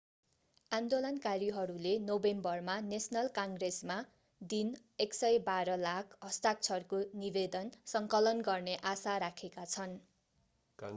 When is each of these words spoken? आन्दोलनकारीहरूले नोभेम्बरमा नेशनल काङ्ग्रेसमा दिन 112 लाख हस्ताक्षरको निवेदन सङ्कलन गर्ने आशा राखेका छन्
आन्दोलनकारीहरूले 0.71 1.91
नोभेम्बरमा 2.05 2.77
नेशनल 2.87 3.29
काङ्ग्रेसमा 3.35 3.99
दिन 4.41 4.73
112 5.07 5.77
लाख 5.83 6.19
हस्ताक्षरको 6.23 7.03
निवेदन 7.21 7.73
सङ्कलन 7.95 8.45
गर्ने 8.51 8.79
आशा 8.89 9.19
राखेका 9.21 9.71
छन् 9.71 9.97